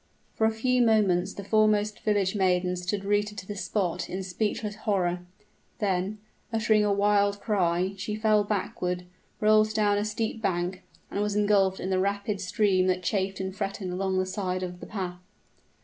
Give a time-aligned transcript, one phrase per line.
[0.33, 4.77] For a few moments the foremost village maiden stood rooted to the spot in speechless
[4.77, 5.19] horror:
[5.77, 6.17] then,
[6.51, 9.05] uttering a wild cry, she fell backward,
[9.39, 13.55] rolled down a steep bank, and was ingulfed in the rapid stream that chafed and
[13.55, 15.19] fretted along the side of the path.